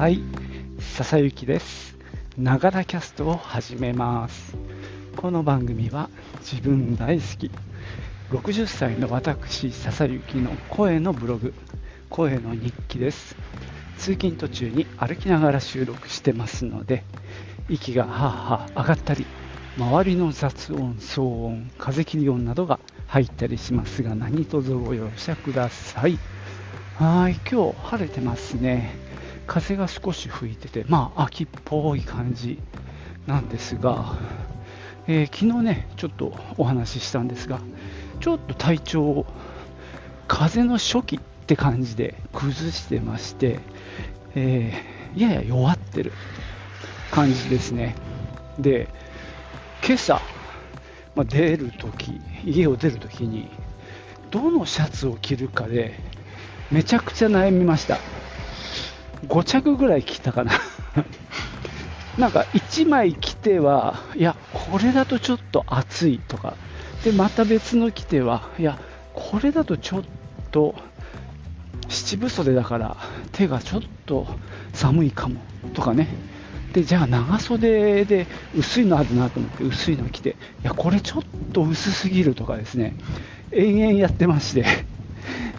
[0.00, 0.22] はい、
[0.78, 1.94] 笹雪です。
[2.38, 4.56] ながらキャストを始めます。
[5.14, 7.50] この番組は自分大好き、
[8.30, 11.52] 60歳の私、笹雪の声のブログ、
[12.08, 13.36] 声の日記です。
[13.98, 17.04] 通勤途中に歩きながら収録してますので、
[17.68, 19.26] 息がはあはあ上がったり、
[19.76, 26.18] 周りの雑音、騒音、風切り音などが入ったりしますが、何卒ご容赦ください。
[26.96, 28.99] はい、今日晴れてますね。
[29.50, 32.60] 風が少し吹いてて、まあ秋っぽい感じ
[33.26, 34.14] なんですが、
[35.08, 37.58] えー昨日ね、ちょっとお話ししたんですが、
[38.20, 39.26] ちょっと体調を
[40.28, 43.58] 風の初期って感じで崩してまして、
[44.36, 46.12] えーやや弱ってる
[47.10, 47.96] 感じですね。
[48.60, 48.86] で、
[49.84, 50.22] 今朝、
[51.16, 53.48] まあ、出るとき、家を出るときに、
[54.30, 55.98] どのシャツを着るかで、
[56.70, 57.98] めちゃくちゃ悩みました。
[59.28, 60.52] 5着ぐらい着たかな。
[62.18, 66.56] なんか1枚着ては、いや、これだとちょっと暑いとか、
[67.04, 68.78] で、また別の着ては、いや、
[69.14, 70.02] これだとちょっ
[70.50, 70.74] と
[71.88, 72.96] 七分袖だから
[73.32, 74.26] 手がちょっと
[74.72, 75.40] 寒いかも。
[75.74, 76.08] とかね。
[76.72, 80.34] で、じゃあ長袖で薄いのあるなと思って薄いの着て、い
[80.64, 82.94] や、これちょっと薄すぎるとかですね、
[83.50, 84.64] 延々やってまして、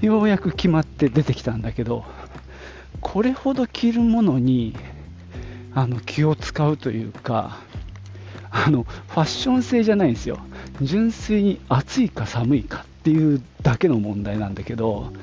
[0.01, 2.05] ようやく決まって出てきたんだけど、
[2.99, 4.75] これほど着るものに
[5.73, 7.57] あの気を使うというか
[8.49, 10.39] あのファッション性じゃないんですよ。
[10.81, 15.13] 純粋に暑いか寒いかっていうだけの問題なんだけど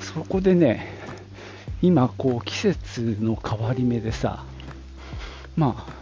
[0.00, 0.92] そこでね
[1.80, 4.44] 今こう季節の変わり目でさ
[5.56, 5.92] まあ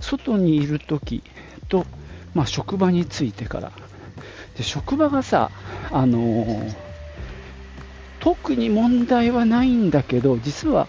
[0.00, 1.22] 外にいる時
[1.68, 1.86] と、
[2.34, 3.72] まあ、職場に着いてから。
[4.56, 5.50] で職場がさ
[5.90, 6.83] あのー
[8.24, 10.88] 特に問題はないんだけど、実は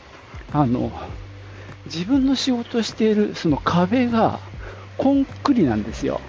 [0.54, 0.90] あの
[1.86, 4.40] 自分の仕事しているその壁が
[4.98, 6.22] コンクリなんですよ。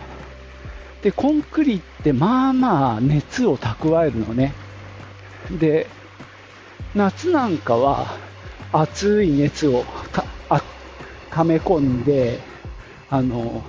[1.03, 4.53] で、コンクリってまあまあ熱を蓄えるのね。
[5.53, 5.87] で、
[6.93, 8.19] 夏なんかは
[8.73, 10.61] 熱い熱をたあ
[11.31, 12.41] 溜め込んで、
[13.09, 13.65] あの、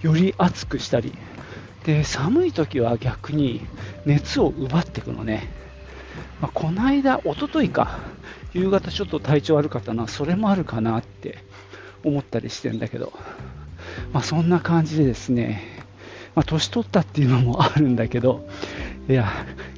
[0.00, 1.12] より熱くしたり、
[1.84, 3.60] で、寒い時は逆に
[4.06, 5.63] 熱を奪っていくのね。
[6.40, 7.98] まあ、この間、一昨日か、
[8.52, 11.38] 夕方ちょっと体調悪かったな、それもあるかなって
[12.04, 13.12] 思ったりしてんだけど、
[14.12, 15.62] まあ、そんな感じでですね、
[16.34, 18.48] まあ、年取ったっていうのもあるんだけど、
[19.08, 19.30] いや、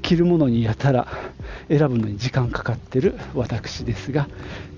[0.03, 1.09] 着るものにやたら
[1.69, 4.29] 選ぶのに時間かかってる私ですが、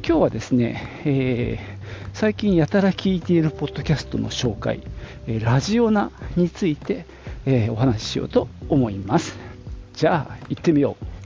[0.06, 1.78] 今日はですね、えー
[2.18, 4.82] 最近やたら聞いているポッドキャストの紹介、
[5.28, 7.06] えラジオナについて、
[7.46, 9.36] えお話ししようと思います。
[9.94, 11.17] じゃあ、行ってみよう。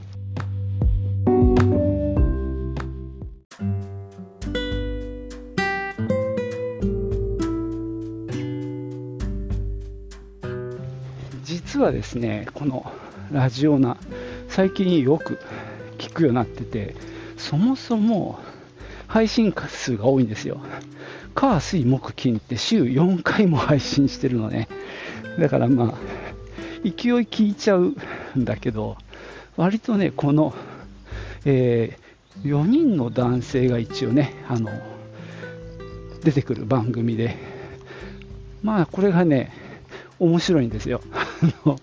[11.83, 12.89] はですね、この
[13.29, 13.97] ラジオナ、
[14.47, 15.37] 最近よく
[15.97, 16.95] 聞くようになってて、
[17.35, 18.39] そもそも
[19.07, 20.61] 配信数が多いんですよ。
[21.35, 24.69] 火、水、木、金って週4回も配信してるのね。
[25.37, 25.93] だからまあ、
[26.83, 26.91] 勢い
[27.27, 27.95] 聞いちゃう
[28.37, 28.95] んだけど、
[29.57, 30.53] 割とね、この、
[31.43, 31.97] え
[32.43, 34.71] 4人の男性が一応ね、あの、
[36.23, 37.35] 出てくる番組で、
[38.61, 39.51] まあこれがね、
[40.17, 41.01] 面白いんですよ。
[41.65, 41.79] の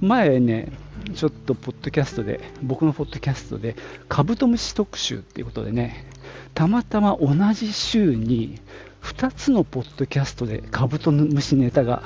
[0.00, 0.70] 前ね、
[1.14, 3.76] ちょっとポッドキャストで、僕のポッドキャストで、
[4.08, 6.06] カブトムシ特集っていうことでね、
[6.54, 8.60] たまたま同じ週に
[9.02, 12.02] 2つのポッドキャストでカブトムシネタが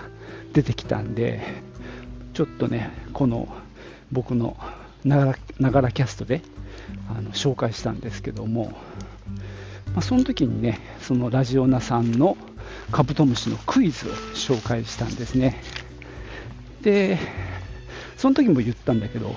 [0.52, 1.42] 出てきたんで、
[2.34, 3.48] ちょっとね、この
[4.12, 4.56] 僕の
[5.04, 6.42] ながらながらキャストで
[7.08, 8.72] あの紹介したんですけども、
[9.94, 12.36] まあ、その時にね、そのラジオナさんの
[12.90, 15.60] カブトムシのクイズを紹介したんですね。
[16.82, 17.18] で、
[18.16, 19.34] その時も言ったんだけど、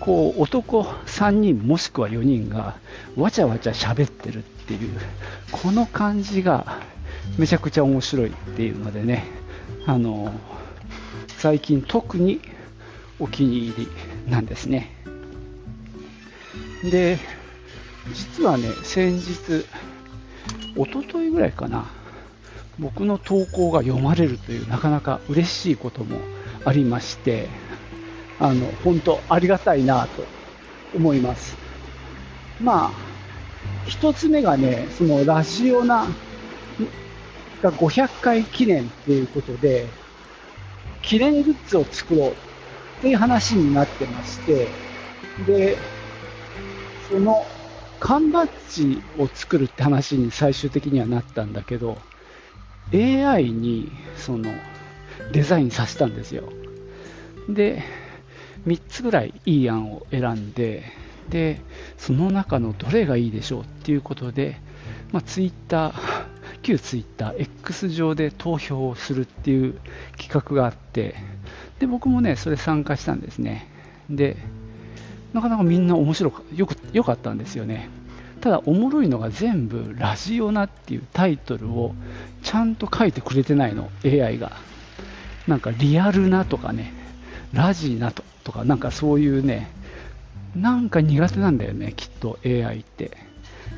[0.00, 2.76] こう男3人もしくは4人が
[3.16, 4.98] わちゃわちゃ喋ってるっていう、
[5.52, 6.80] この感じが
[7.38, 9.24] めちゃくちゃ面白いっていうのでね、
[9.86, 10.32] あの
[11.38, 12.40] 最近特に
[13.18, 13.88] お気に入
[14.26, 14.90] りなんですね。
[16.82, 17.18] で、
[18.12, 19.64] 実はね、先日、
[20.76, 21.86] 一昨日ぐらいかな、
[22.78, 26.18] 僕の投稿が読まれるというなかなか嬉しいことも
[26.66, 27.48] ありまして、
[28.40, 30.24] あの、本当ありがたいなと
[30.96, 31.56] 思います。
[32.60, 32.90] まあ、
[33.86, 36.06] 一つ目がね、そのラジオナ
[37.62, 39.86] が500回記念ということで、
[41.02, 42.34] 記念グッズを作ろうっ
[43.00, 44.66] ていう話になってまして、
[45.46, 45.76] で、
[47.08, 47.46] その
[48.00, 51.96] 缶バッジを作るって話に最終的にはなったんだけど、
[52.92, 54.50] AI にその
[55.32, 56.44] デザインさせたんですよ。
[57.48, 57.82] で、
[58.66, 60.84] 3つぐらいいい案を選んで、
[61.28, 61.60] で、
[61.98, 64.60] その中のどれがいいでしょうっていうことで、
[65.12, 65.94] まあ、Twitter、
[66.62, 69.78] 旧 Twitter、X 上で投票をするっていう
[70.16, 71.14] 企画があって、
[71.78, 73.68] で、僕もね、それ参加したんですね。
[74.10, 74.36] で、
[75.32, 77.88] なかなかみんな面白かよくよかったんですよね。
[78.40, 81.94] ただ、おもろいのが全部ラジオナっていうタイトルを
[82.42, 84.52] ちゃんと書いてくれてないの、AI が。
[85.46, 86.92] なんかリアルなとかね、
[87.52, 89.68] ラジナととか、なんかそういうね、
[90.54, 93.16] なんか苦手なんだよね、きっと AI って。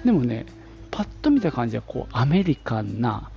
[0.05, 0.47] でもね、
[0.91, 3.31] パッと見た感じはこうアメリカンな、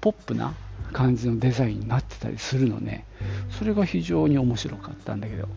[0.00, 0.54] ポップな
[0.92, 3.04] 感じのデザインになってたりするのね、
[3.50, 5.48] それが非常に面白かったんだけど、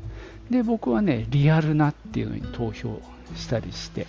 [0.49, 3.01] で、僕はね、リアルなっていうのに投票
[3.35, 4.07] したりして、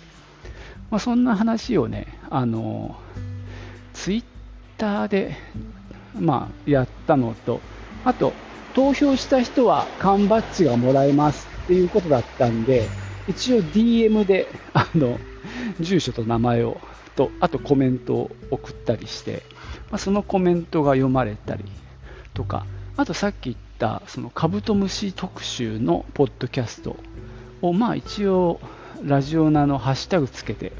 [0.91, 2.95] まあ、そんな話をね、あの、
[3.93, 4.23] ツイッ
[4.77, 5.35] ターで、
[6.19, 7.61] まあ、やったのと、
[8.05, 8.33] あと、
[8.73, 12.87] 投票した人は缶バッジがもらえますっていうことだったんで、
[13.27, 15.19] 一応 DM で、あの、
[15.79, 16.77] 住所と名前を、
[17.15, 19.43] と、あとコメントを送ったりして、
[19.89, 21.65] まあ、そのコメントが読まれたり
[22.33, 22.65] とか、
[22.97, 26.97] あとさっき言ったそのカブトムシ特集のポッドキャスト
[27.61, 28.59] を、まあ一応
[29.03, 30.71] ラジオナのハッシュタグつけて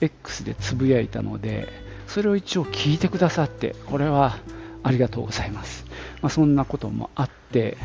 [0.00, 1.68] X でつぶやいたので、
[2.06, 4.38] それを一応聞いてくださって、これは
[4.82, 5.84] ありがとうございます。
[6.22, 7.76] まあ、そんなこともあって、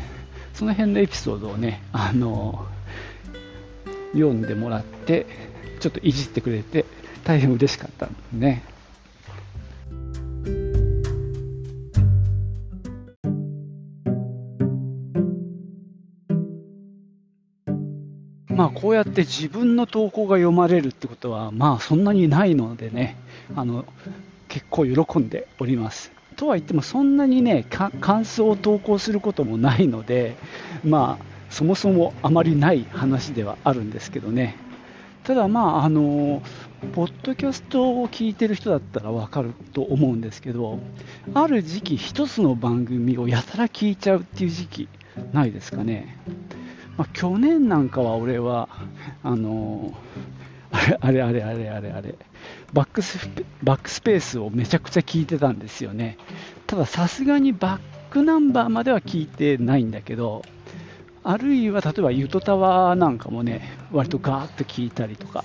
[0.54, 2.66] その辺のエピソードをね、あの
[4.12, 5.26] 読んでもらって、
[5.80, 6.84] ちょっといじってくれて、
[7.24, 8.62] 大変嬉しかったんですね。
[18.48, 23.16] まあ、こうやって自分の投稿が読まれるってことは、まあ、そんなにないのでね、
[23.54, 23.84] あの
[24.48, 26.15] 結構喜んでおります。
[26.36, 27.66] とは言っても、そんなにね、
[28.00, 30.36] 感想を投稿することもないので、
[30.84, 34.56] まあ、そもそもあまりない話ではあるんですけどね。
[35.24, 36.42] ただ、まあ、あの、
[36.92, 40.78] ポッドキャストを聞いてる人だったらわかると思うんですけど、
[41.34, 44.88] ある時期、一つの番組をやたら聞いちゃうっていう時期、
[45.32, 46.16] ないですかね。
[46.96, 48.68] まあ、去年なんかは俺は、
[49.22, 49.92] あの
[50.76, 52.14] あれあれあれあれあれあれ、
[52.72, 53.18] バックス
[53.62, 56.18] バックスペースをめちゃくちゃ聞いてたんですよね。
[56.66, 57.80] たださすがにバッ
[58.10, 60.42] クナンバーまでは聞いてないんだけど、
[61.24, 65.44] あるいは例えばゆとたわなんかもね、割とガーッと聞いたりとか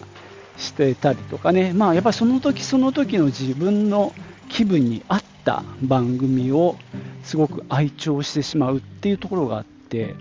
[0.57, 4.13] してたりとかね、まあやっぱその時その時の自分の
[4.49, 6.77] 気分に合った番組を
[7.23, 10.15] すごく愛聴してしまうっていうところがあって、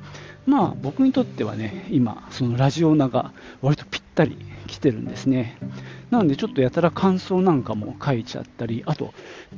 [0.46, 4.38] まあ僕にとってはね、今、そのラジオナが割とぴったり
[4.70, 5.58] 来てるんですね。
[6.10, 9.12] なのでちょっとやたら感想なんかも書いちゃったり、あと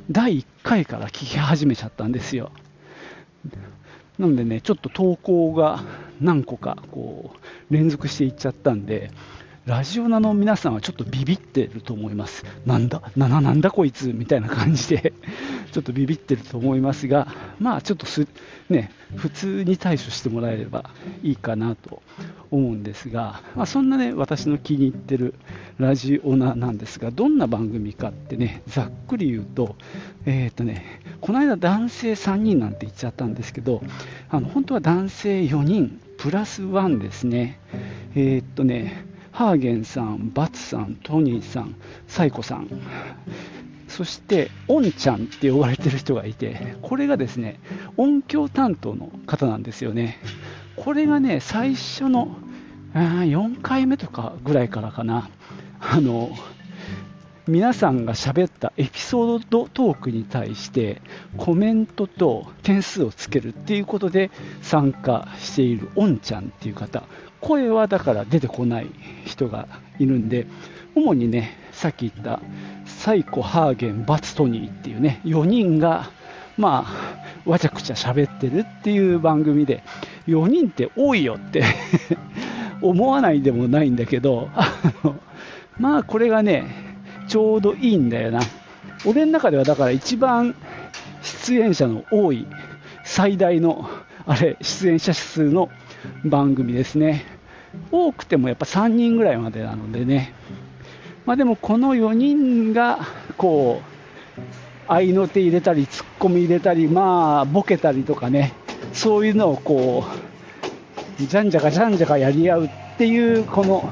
[0.09, 2.51] 第1回から聞き始めちゃったんですよ。
[4.17, 5.83] なのでね、ちょっと投稿が
[6.19, 9.11] 何個かこう連続していっちゃったんで、
[9.65, 12.43] ラジオナの皆さんはちょっとビビってると思います。
[12.65, 15.13] なんだ、な、な、なんだこいつみたいな感じで
[15.73, 17.27] ちょっとビビってると思いますが、
[17.59, 18.27] まあちょっとす、
[18.69, 20.91] ね、普通に対処してもらえれば
[21.23, 22.03] いいかなと
[22.51, 25.33] 思うんですが、まあ、そんなね、私の気に入ってる
[25.79, 29.75] ラジオナなんですが、どんな番組かってね、ざっくり言うと、
[30.27, 33.81] えっ、ー、とね、この間男性3人なんて言っちゃったんですけど、
[34.29, 37.59] あの本当は男性4人プラス1ですね。
[38.15, 41.75] えっ、ー、とね、ハーゲンさん、バツさん、トニーさん、
[42.07, 42.69] サイコさん、
[43.95, 47.59] そして、オンちゃんって呼ばれてる人がいて、これがですね、
[47.95, 50.17] 音響担当の方なんですよね。
[50.75, 52.35] これがね、最初の
[52.95, 55.29] 4回目とかぐらいからかな、
[55.79, 56.31] あの、
[57.47, 61.01] 皆さんが喋ったエピソードトークに対して
[61.37, 64.31] コメントと点数をつけるっていうことで
[64.61, 67.03] 参加しているオンちゃんっていう方
[67.41, 68.87] 声はだから出てこない
[69.25, 69.67] 人が
[69.99, 70.47] いるんで、
[70.95, 72.39] 主にね、さっき言った
[72.85, 76.09] サイコ、ハーゲン、バツトニーっていうね、4人が、
[76.57, 79.83] まあ、わちゃくちゃ喋ってるっていう番組で、
[80.27, 81.63] 4人って多いよって
[82.81, 84.71] 思わないでもないんだけど、あ
[85.03, 85.15] の
[85.77, 86.65] まあこれがね、
[87.27, 88.39] ちょうどいいんだよな。
[89.05, 90.55] 俺の中ではだから一番
[91.21, 92.45] 出演者の多い
[93.03, 93.89] 最大の
[94.25, 95.69] あれ出演者数の
[96.23, 97.25] 番組ですね。
[97.91, 100.33] 多くてもやっぱ3人ぐらいまでなのでね、
[101.25, 102.99] まあ、でもこの4人が
[103.37, 103.93] こう
[104.87, 108.53] 合いの手入れたり、ツッコミ入れたり、まあボケたりとかね、
[108.91, 110.05] そういうのをこ
[111.19, 113.91] うじゃんじゃかじゃんじゃかやり合うっていうこの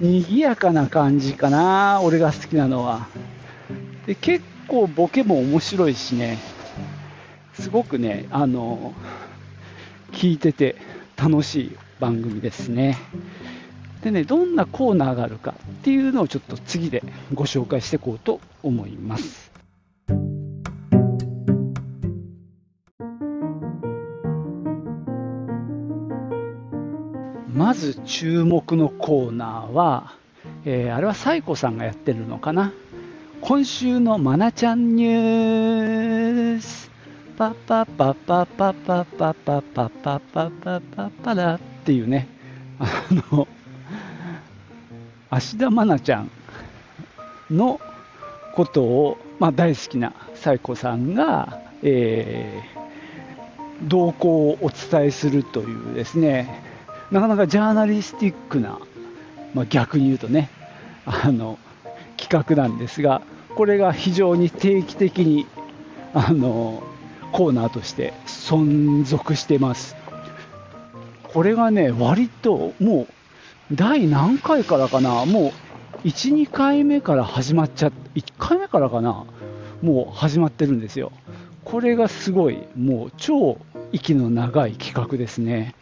[0.00, 3.08] 賑やかな感じかな、俺が好きなのは。
[4.06, 6.38] で結構ボケも面白いしね、
[7.54, 8.94] すごくね、あの、
[10.12, 10.76] 聞いてて
[11.16, 11.76] 楽しい。
[11.98, 12.98] 番組ですね。
[14.02, 17.02] でね、どんなコーナーがあるかっていうのをちょっと次で
[17.34, 19.50] ご紹介していこうと思います。
[27.52, 30.12] まず注目のコーナーは、
[30.64, 32.72] えー、あれはサイコさんがやってるのかな？
[33.40, 36.90] 今週のまなちゃんニュース。
[37.36, 42.26] パパパパパパパパパパパパパパラっていうね、
[42.80, 43.46] あの、
[45.30, 46.30] 芦田愛菜ちゃん
[47.48, 47.80] の
[48.56, 56.60] ことを、まあ、大好きなサイコさんが、えー、動向をお伝えするというですね、
[57.12, 58.80] なかなかジャーナリスティックな、
[59.54, 60.50] まあ、逆に言うとね、
[61.04, 61.56] あの
[62.16, 63.22] 企画なんですが、
[63.54, 65.46] これが非常に定期的に
[66.14, 66.82] あの
[67.30, 69.94] コーナーとして存続してます。
[71.32, 75.52] これがね、割ともう第何回からかな、も
[76.04, 79.24] う1、2回目から始まっちゃって、1回目からかな、
[79.82, 81.12] もう始まってるんですよ。
[81.64, 83.58] これがすごい、もう超
[83.92, 85.74] 息の長い企画ですね。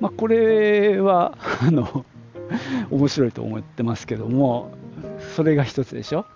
[0.00, 2.04] まあ、これは あの
[2.90, 4.70] 面白いと思ってますけども、
[5.34, 6.26] それが一つでしょ。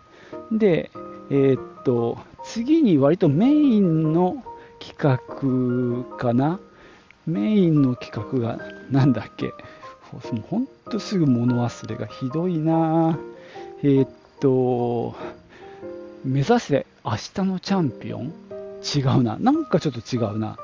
[0.50, 0.90] で、
[1.30, 4.42] えー、っと、次に割とメインの
[4.80, 6.58] 企画かな。
[7.26, 8.58] メインの企画が
[8.90, 9.46] 何だっけ？
[9.46, 13.18] もうほんとすぐ物忘れがひどいな
[13.82, 14.08] えー、っ
[14.40, 15.14] と、
[16.24, 18.32] 目指せ明日のチャンピオン？
[18.82, 19.36] 違うな。
[19.38, 20.56] なんかちょっと違うな。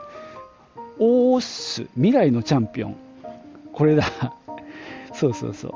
[0.99, 2.97] オース、未来のチャンピオン。
[3.73, 4.05] これだ。
[5.15, 5.73] そうそうそう。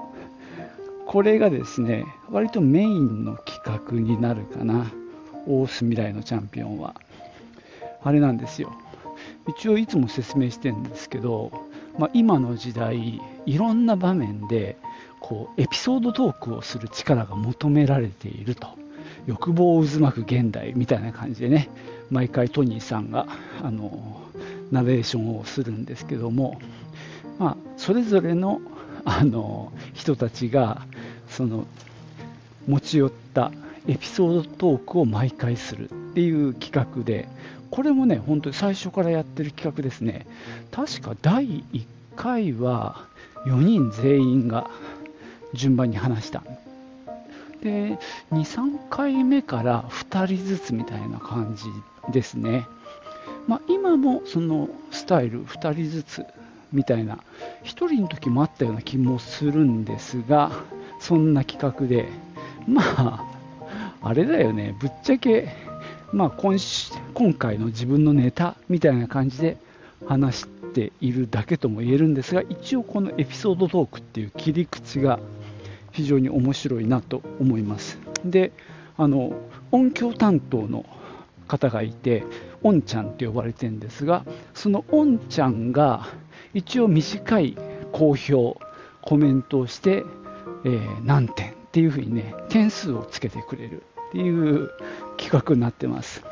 [1.07, 4.91] これがですね、割とメインの企画になるかな。
[5.47, 6.95] オース未来のチャンピオンは。
[8.03, 8.73] あれなんですよ。
[9.49, 11.51] 一応いつも説明してるんですけど、
[11.99, 14.77] まあ、今の時代、いろんな場面で
[15.21, 18.69] こうエピソードトークをする力が求められていると。
[19.27, 21.69] 欲望を渦巻く現代みたいな感じでね、
[22.11, 23.27] 毎回トニーさんが
[23.63, 24.21] あの
[24.71, 26.61] ナレーションをするんですけども、
[27.39, 28.61] まあ、それぞれの
[29.05, 30.87] あの人たちが
[31.29, 31.67] その
[32.69, 33.51] 持ち寄った
[33.89, 37.29] エピソードトークを毎回するっていう企画で
[37.73, 40.26] これもね本当に最初からやってる企画ですね。
[40.71, 41.85] 確か第1
[42.17, 43.07] 回は
[43.47, 44.71] 4人全員が
[45.55, 46.43] 順番に話した。
[47.62, 47.99] で
[48.31, 51.64] 23回目から2人ずつみたいな感じ
[52.12, 52.67] ですね。
[53.49, 56.26] まあ、今もそのスタイル2人ずつ
[56.73, 57.14] みたいな
[57.64, 60.52] 1人の時もあったような気もするんですが
[61.00, 62.07] そんな企画で。
[62.69, 63.25] まあ
[64.02, 64.75] あれだよね。
[64.79, 65.72] ぶっちゃけ
[66.12, 66.57] まあ今
[67.14, 69.57] 今回の自分のネタみたいな感じで
[70.07, 75.19] 話しているだけとも言えるんですが一応このエピソードトークっていう切り口が
[75.92, 77.99] 非常に面白いなと思います。
[78.25, 78.52] で
[78.97, 79.33] あの
[79.71, 80.85] 音響担当の
[81.49, 82.25] 方がいて
[82.62, 86.09] おんちゃんって呼ばれてるんですがそのおんちゃんが
[86.54, 87.57] 一応短い
[87.92, 88.59] 好評
[89.00, 90.04] コメントをして、
[90.64, 93.83] えー、何点っていうふうにね点数をつけてくれる。
[94.12, 94.71] っていう
[95.16, 96.23] 企画になってます。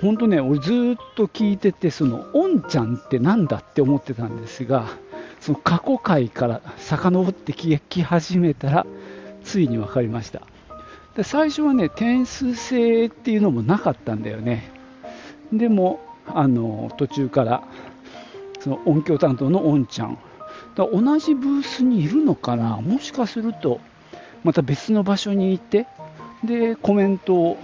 [0.00, 4.86] 本当ね俺ずっと聞いててそのおんちゃんって何だって思ってたんですが
[5.40, 8.86] その過去回から遡って聞き始めたら
[9.42, 10.42] ついに分かりました。
[11.16, 14.70] で最初はね点数制っていうのもなかったんだよね。
[15.52, 17.64] でもあの途中から
[18.60, 20.18] その音響担当のおんちゃん。
[20.76, 22.76] だ同じブースにいるのかな？
[22.80, 23.80] もしかすると
[24.44, 25.88] また別の場所にいて
[26.44, 27.58] でコメントを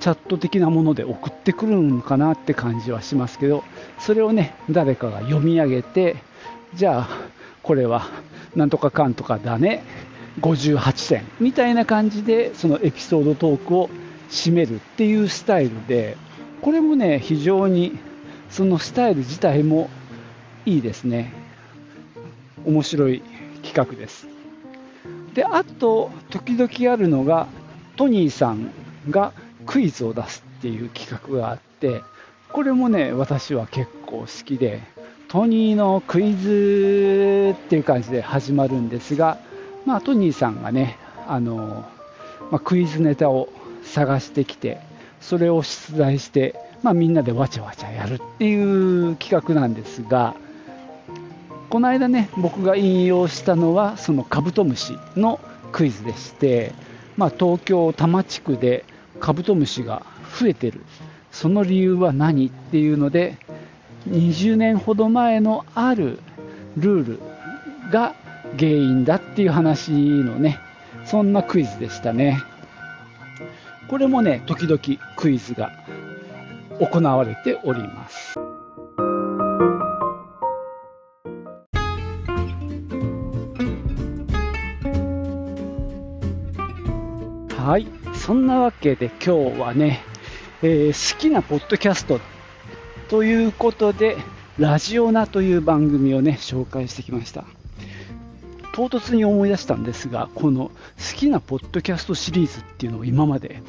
[0.00, 3.64] チャット的なもので送ってくるのかなって感じはしますけど
[3.98, 6.16] それをね誰かが読み上げて
[6.74, 7.08] じゃあ
[7.62, 8.06] これは
[8.54, 9.82] なんとかかんとかだね
[10.40, 13.88] 58点みたいな感じでそのエピソードトークを
[14.30, 16.16] 締めるっていうスタイルで
[16.60, 17.98] これもね非常に
[18.50, 19.88] そのスタイル自体も
[20.66, 21.32] いいですね。
[22.64, 23.22] 面白い
[23.62, 24.26] 企画です。
[25.34, 27.46] であと時々あるのが
[27.96, 28.70] トニーさん
[29.10, 29.32] が
[29.66, 32.02] クイズを出すっていう企画があって
[32.52, 34.82] これもね私は結構好きで
[35.28, 39.38] トニーのクイズっていう感じで始まるんですが、
[39.84, 41.84] まあ、トニーさんがねあの、
[42.50, 43.48] まあ、クイズネタを
[43.82, 44.78] 探してきて
[45.20, 50.36] それを出題して、まあ、みんなでわちゃわちゃやるっていう企画なんですが
[51.70, 55.40] この間ね僕が引用したのはそのカブトムシの
[55.72, 56.72] クイズでして、
[57.16, 58.84] まあ、東京多摩地区で
[59.20, 60.04] カブトムシが
[60.38, 60.80] 増えてる。
[61.32, 63.36] その理由は何っていうので
[64.08, 66.18] 20年ほど前のある
[66.78, 67.20] ルール
[67.90, 68.14] が
[68.58, 70.58] 原因だっていう話のね
[71.04, 72.42] そんなクイズでしたね。
[73.88, 74.80] これもね時々
[75.16, 75.72] クイズが
[76.80, 78.45] 行われております。
[87.66, 90.00] はい、そんなわけで今日はね、
[90.62, 92.20] えー、好きなポッドキャスト
[93.08, 94.18] ということで、
[94.56, 97.42] ラジオナという番組をね、紹介してきました。
[98.72, 100.72] 唐突に思い出したんですが、この好
[101.16, 103.60] きなポッドキャストシリーズっていうのを今まで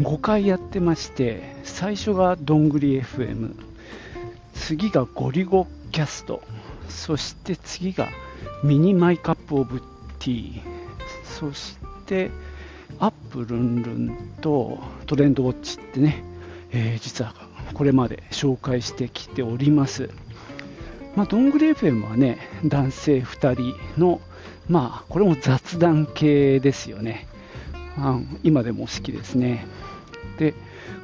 [0.00, 3.54] 5回やってまして、最初がどんぐり FM、
[4.54, 6.42] 次がゴリゴキャスト、
[6.88, 8.08] そして次が
[8.64, 10.60] ミニ My Cup of Tea、
[11.22, 12.32] そして
[12.98, 16.24] アップルンルンとトレンドウォッチってね、
[16.70, 17.34] えー、実は
[17.74, 20.10] これまで紹介してきております。
[21.16, 24.20] まあ、どんぐり FM はね、男性2人の、
[24.68, 27.26] まあ、これも雑談系ですよね。
[27.96, 29.66] あ今でも好きですね。
[30.38, 30.54] で、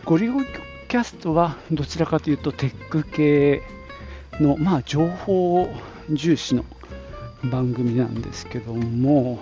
[0.05, 0.47] ゴリゴリ
[0.89, 3.63] キャストはどちらかというとテック系
[4.41, 5.69] の、まあ、情報
[6.11, 6.65] 重視の
[7.45, 9.39] 番組なんですけども、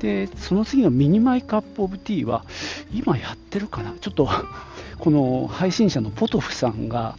[0.00, 2.44] でその次のミニ My Cup of Tea は
[2.92, 3.94] 今やってるかな？
[4.00, 4.28] ちょっと
[4.98, 7.16] この配信者のポトフさんが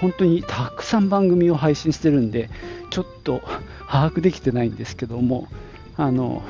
[0.00, 2.50] 本当にたくさん番組を配信してるんで
[2.90, 3.40] ちょっと
[3.88, 5.48] 把握できてないんですけども
[5.96, 6.42] あの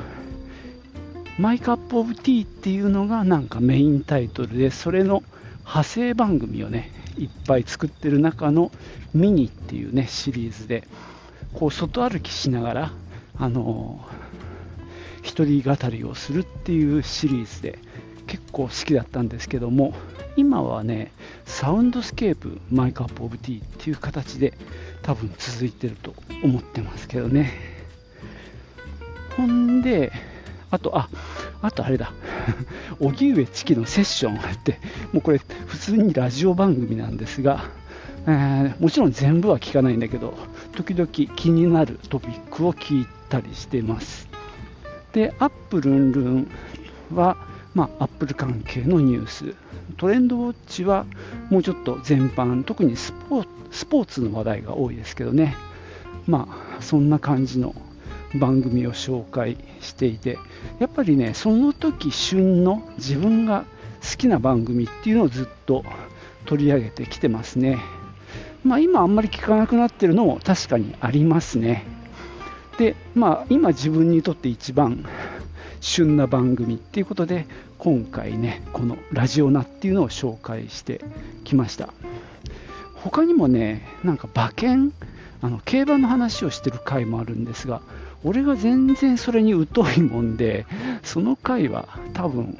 [1.37, 5.23] My Cup of Tea っていうのがなんかメインタイトルでそれの
[5.59, 8.71] 派生番組をねいっぱい作ってる中の
[9.13, 10.87] ミニっていうねシリーズで
[11.53, 12.91] こう外歩きしながら
[13.37, 13.99] あの
[15.25, 17.79] 一人語りをするっていうシリーズで
[18.27, 19.93] 結構好きだったんですけども
[20.37, 21.11] 今はね
[21.45, 24.53] Soundscape My Cup of Tea っていう形で
[25.01, 27.51] 多分続いてると思ってますけどね。
[29.35, 30.11] ほんで
[30.69, 31.09] あとあ
[31.61, 32.13] あとあれだ。
[32.99, 34.79] 荻上チキのセッションって
[35.11, 37.65] もうこれ普通にラジオ番組なんですが、
[38.27, 40.37] えー、もちろん全部は聞かないんだけど
[40.75, 44.34] 時々気になるトピックを聞いたりしてます。
[45.15, 46.47] で、アップルンルン
[47.13, 47.37] は、
[47.73, 49.55] まあ、アップル関係のニュース、
[49.95, 51.05] トレンドウォッチは
[51.49, 55.55] もうちょっと全般、特にスポーツの話題が多いですけどね、
[56.27, 57.73] まあ、そんな感じの
[58.37, 60.37] 番組を紹介していて、
[60.79, 63.63] やっぱりね、その時旬の自分が
[64.01, 65.85] 好きな番組っていうのをずっと
[66.43, 67.79] 取り上げてきてますね。
[68.65, 71.94] まあ、今あんまり聞かなくなってるのも確かにありますね。
[72.77, 75.05] で、まあ、今自分にとって一番
[75.81, 77.45] 旬な番組っていうことで
[77.77, 81.01] 今回ねこのラジオナっていうのを紹介して
[81.43, 81.93] きました。
[82.95, 84.91] 他にもねなんか馬券
[85.41, 87.81] あの競馬の話をしてる回もあるんですが
[88.23, 90.65] 俺が全然それに疎いもんで
[91.03, 92.57] その回は多分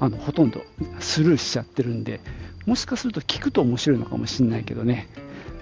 [0.00, 0.62] あのほとんど
[1.00, 2.20] スルーしちゃってるんで
[2.64, 5.06] もしかすると聞くと面白いのかもしれないけどね、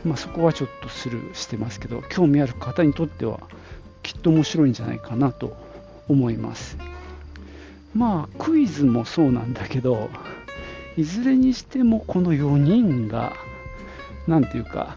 [0.05, 3.41] まあ、そこはちょっとスルーしてますけど興味ある方にとっては
[4.03, 5.57] きっと面白いんじゃないかなと
[6.09, 6.77] 思います。
[7.95, 10.11] まあクイズもそうなんだけど
[10.97, 13.35] いずれにしてもこの4人が
[14.27, 14.97] 何ていうか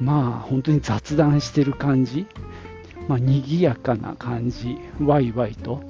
[0.00, 2.26] まあ本当に雑談してる感じ
[3.08, 5.82] まあ賑やかな感じワイワイと、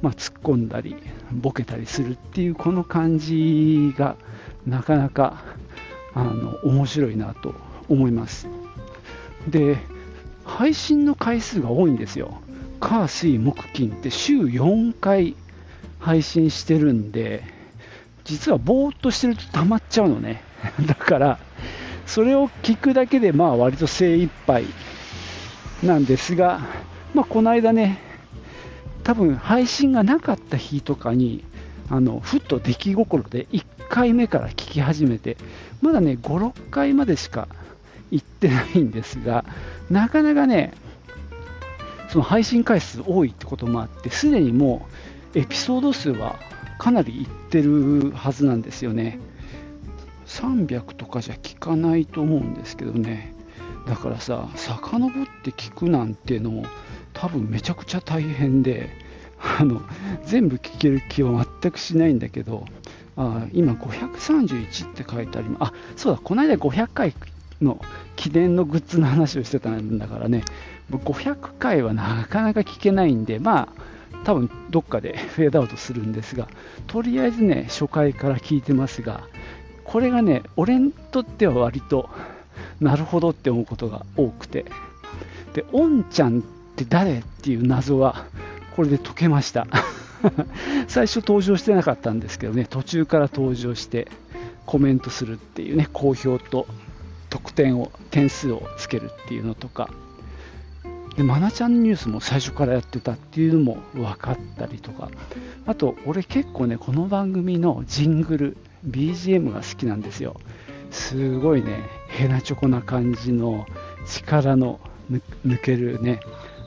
[0.00, 0.96] まあ、突っ込んだり
[1.32, 4.16] ボケたりするっていうこの感じが
[4.66, 5.42] なかなか
[6.14, 7.54] あの面白いなと
[7.88, 8.48] 思います
[9.48, 9.78] で
[10.58, 12.34] 配信の回数が多いんですよ。
[12.80, 15.36] 火、水、木、金って週4回
[16.00, 17.44] 配信してるんで、
[18.24, 20.42] 実はぼーっとしてると溜まっちゃうのね。
[20.84, 21.38] だから、
[22.06, 24.64] それを聞くだけでまあ割と精一杯
[25.84, 26.62] なんですが、
[27.14, 28.00] まあ、この間ね、
[29.04, 31.44] 多分配信がなかった日とかに、
[31.88, 35.36] あのふっと出来心で1回目から聞き始めて、
[35.82, 37.46] まだね、5、6回までしか
[38.10, 39.44] 行ってないんですが、
[39.90, 40.72] なかなかね、
[42.08, 44.86] その配信回数多いってこともあって、すでにも
[45.34, 46.38] うエピソード数は
[46.78, 49.18] かなりいってるはずなんですよね。
[50.26, 53.34] 300とかじゃ聞かないと思うんですけどね。
[53.86, 56.64] だからさ、遡って聞くなんてのも
[57.14, 58.90] 多分めちゃくちゃ大変で、
[59.58, 59.80] あの
[60.24, 62.66] 全部聞ける気は全くしないんだけど、
[63.16, 65.70] あ今531って書いてあります。
[65.70, 67.14] あ、そうだ、この間500回
[67.62, 67.80] の
[68.16, 70.44] 記念のグッズの話をしてたんだからね、
[70.90, 76.48] 500回はなかなか聞けないんで、まあ、多分どっかでフェードアウトするんですが、
[76.86, 79.22] とりあえずね、初回から聞いてますが、
[79.84, 82.10] これがね、俺にとっては割と、
[82.80, 84.64] なるほどって思うことが多くて、
[85.54, 86.42] で、おんちゃんっ
[86.76, 88.26] て誰っていう謎は、
[88.76, 89.66] これで解けました。
[90.88, 94.08] 最初登場してなかったんですけどね、途中から登場して
[94.66, 96.66] コメントするっていうね、好評と
[97.30, 99.90] 得点を、点数をつけるっていうのとか、
[101.16, 105.10] で、まなちゃんニュースも最初からやってたっていうのも分かったりとか、
[105.66, 108.56] あと、俺結構ね、この番組のジングル、
[108.88, 110.36] BGM が好きなんですよ。
[110.90, 113.66] すごいね、ヘナチョコな感じの
[114.06, 114.80] 力の
[115.44, 116.20] 抜けるね、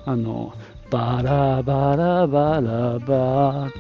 [0.06, 0.54] あの、
[0.90, 3.72] バラバラバラバ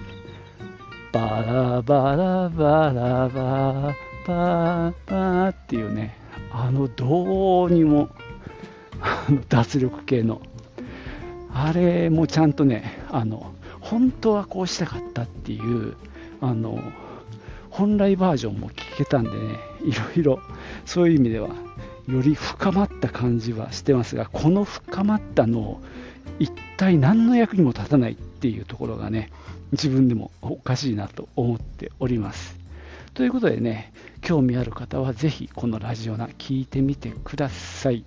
[1.11, 6.17] バラバラバラバーババっていうね、
[6.51, 8.09] あのどうにも
[9.49, 10.41] 脱力系の。
[11.53, 15.95] あれもちゃんとねあの本当はこうしたかったっていう
[16.39, 16.79] あの
[17.69, 19.37] 本来バージョンも聞けたんでね
[19.83, 20.39] いろいろ
[20.85, 21.49] そういう意味では
[22.07, 25.81] より深まった感じはしてますがこの深まったのを
[26.39, 29.29] 一体何の役にも立たないっていうところがね
[29.71, 32.60] 自分でもおかしいなと思っております。
[33.13, 38.05] ということでね興味ある方はぜひこのラジオな聞いてみてください。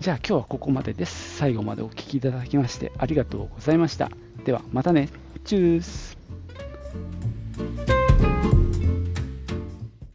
[0.00, 1.36] じゃあ今日はここまでです。
[1.36, 4.10] 最後までお聴きいただきましてありがとうございました。
[4.44, 5.08] ではまたね。
[5.44, 6.19] チュース。